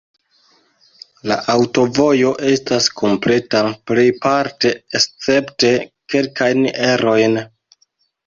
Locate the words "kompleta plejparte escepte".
3.01-5.71